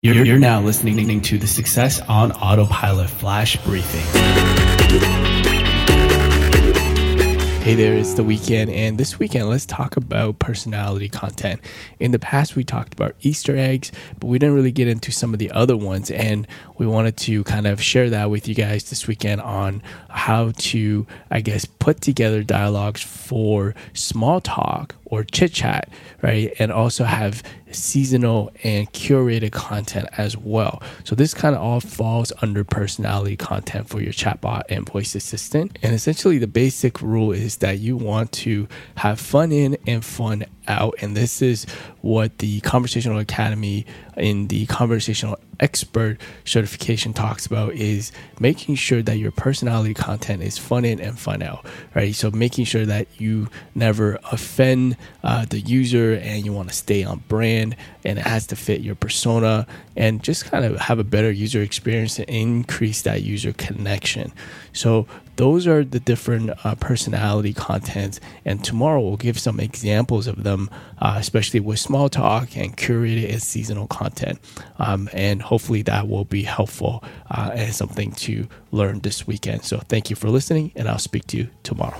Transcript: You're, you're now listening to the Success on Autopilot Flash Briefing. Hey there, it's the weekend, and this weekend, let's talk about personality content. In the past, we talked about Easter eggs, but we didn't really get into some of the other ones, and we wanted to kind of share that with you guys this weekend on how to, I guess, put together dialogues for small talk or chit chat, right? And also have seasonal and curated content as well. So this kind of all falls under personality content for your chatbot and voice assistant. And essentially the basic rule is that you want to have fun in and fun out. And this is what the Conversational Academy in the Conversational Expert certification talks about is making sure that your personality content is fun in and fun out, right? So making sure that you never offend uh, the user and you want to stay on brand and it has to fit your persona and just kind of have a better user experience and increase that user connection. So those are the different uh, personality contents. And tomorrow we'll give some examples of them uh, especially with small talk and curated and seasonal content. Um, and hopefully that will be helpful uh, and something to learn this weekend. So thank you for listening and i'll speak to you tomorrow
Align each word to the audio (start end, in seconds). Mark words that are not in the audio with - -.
You're, 0.00 0.24
you're 0.24 0.38
now 0.38 0.60
listening 0.60 1.20
to 1.22 1.38
the 1.38 1.48
Success 1.48 2.00
on 2.02 2.30
Autopilot 2.30 3.10
Flash 3.10 3.56
Briefing. 3.64 4.06
Hey 7.62 7.74
there, 7.74 7.94
it's 7.94 8.14
the 8.14 8.22
weekend, 8.22 8.70
and 8.70 8.96
this 8.96 9.18
weekend, 9.18 9.48
let's 9.48 9.66
talk 9.66 9.96
about 9.96 10.38
personality 10.38 11.08
content. 11.08 11.60
In 11.98 12.12
the 12.12 12.18
past, 12.20 12.54
we 12.54 12.62
talked 12.62 12.92
about 12.92 13.16
Easter 13.22 13.56
eggs, 13.56 13.90
but 14.20 14.28
we 14.28 14.38
didn't 14.38 14.54
really 14.54 14.70
get 14.70 14.86
into 14.86 15.10
some 15.10 15.32
of 15.32 15.40
the 15.40 15.50
other 15.50 15.76
ones, 15.76 16.12
and 16.12 16.46
we 16.76 16.86
wanted 16.86 17.16
to 17.16 17.42
kind 17.42 17.66
of 17.66 17.82
share 17.82 18.08
that 18.08 18.30
with 18.30 18.46
you 18.46 18.54
guys 18.54 18.88
this 18.90 19.08
weekend 19.08 19.40
on 19.40 19.82
how 20.10 20.52
to, 20.58 21.08
I 21.32 21.40
guess, 21.40 21.64
put 21.64 22.00
together 22.00 22.44
dialogues 22.44 23.02
for 23.02 23.74
small 23.94 24.40
talk 24.40 24.94
or 25.10 25.24
chit 25.24 25.52
chat, 25.52 25.90
right? 26.22 26.52
And 26.58 26.70
also 26.70 27.04
have 27.04 27.42
seasonal 27.70 28.50
and 28.62 28.90
curated 28.92 29.52
content 29.52 30.08
as 30.16 30.36
well. 30.36 30.82
So 31.04 31.14
this 31.14 31.34
kind 31.34 31.54
of 31.54 31.62
all 31.62 31.80
falls 31.80 32.32
under 32.40 32.64
personality 32.64 33.36
content 33.36 33.88
for 33.88 34.00
your 34.00 34.12
chatbot 34.12 34.62
and 34.68 34.88
voice 34.88 35.14
assistant. 35.14 35.78
And 35.82 35.94
essentially 35.94 36.38
the 36.38 36.46
basic 36.46 37.02
rule 37.02 37.32
is 37.32 37.58
that 37.58 37.78
you 37.78 37.96
want 37.96 38.32
to 38.32 38.68
have 38.96 39.20
fun 39.20 39.52
in 39.52 39.76
and 39.86 40.04
fun 40.04 40.44
out. 40.66 40.94
And 41.00 41.16
this 41.16 41.42
is 41.42 41.66
what 42.00 42.38
the 42.38 42.60
Conversational 42.60 43.18
Academy 43.18 43.86
in 44.16 44.48
the 44.48 44.66
Conversational 44.66 45.38
Expert 45.60 46.20
certification 46.44 47.12
talks 47.12 47.46
about 47.46 47.74
is 47.74 48.12
making 48.38 48.76
sure 48.76 49.02
that 49.02 49.18
your 49.18 49.30
personality 49.32 49.94
content 49.94 50.42
is 50.42 50.56
fun 50.56 50.84
in 50.84 51.00
and 51.00 51.18
fun 51.18 51.42
out, 51.42 51.66
right? 51.94 52.14
So 52.14 52.30
making 52.30 52.64
sure 52.64 52.86
that 52.86 53.08
you 53.18 53.48
never 53.74 54.18
offend 54.30 54.96
uh, 55.24 55.44
the 55.46 55.60
user 55.60 56.14
and 56.14 56.44
you 56.44 56.52
want 56.52 56.68
to 56.68 56.74
stay 56.74 57.02
on 57.04 57.22
brand 57.28 57.76
and 58.04 58.18
it 58.18 58.26
has 58.26 58.46
to 58.48 58.56
fit 58.56 58.80
your 58.80 58.94
persona 58.94 59.66
and 59.96 60.22
just 60.22 60.44
kind 60.44 60.64
of 60.64 60.78
have 60.78 60.98
a 60.98 61.04
better 61.04 61.30
user 61.30 61.62
experience 61.62 62.18
and 62.18 62.28
increase 62.28 63.02
that 63.02 63.22
user 63.22 63.52
connection. 63.52 64.32
So 64.72 65.06
those 65.38 65.66
are 65.66 65.84
the 65.84 65.98
different 65.98 66.50
uh, 66.64 66.74
personality 66.74 67.54
contents. 67.54 68.20
And 68.44 68.62
tomorrow 68.62 69.00
we'll 69.00 69.16
give 69.16 69.38
some 69.38 69.58
examples 69.58 70.26
of 70.26 70.44
them 70.44 70.68
uh, 70.98 71.14
especially 71.16 71.60
with 71.60 71.78
small 71.78 72.08
talk 72.08 72.56
and 72.56 72.76
curated 72.76 73.32
and 73.32 73.42
seasonal 73.42 73.86
content. 73.86 74.38
Um, 74.78 75.08
and 75.12 75.40
hopefully 75.40 75.82
that 75.82 76.08
will 76.08 76.24
be 76.24 76.42
helpful 76.42 77.02
uh, 77.30 77.52
and 77.54 77.74
something 77.74 78.12
to 78.12 78.46
learn 78.70 79.00
this 79.00 79.26
weekend. 79.26 79.64
So 79.64 79.78
thank 79.88 80.10
you 80.10 80.16
for 80.16 80.28
listening 80.28 80.72
and 80.76 80.88
i'll 80.88 80.98
speak 80.98 81.26
to 81.28 81.36
you 81.36 81.48
tomorrow 81.62 81.98